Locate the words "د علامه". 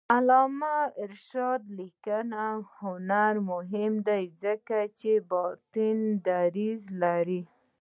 0.03-0.75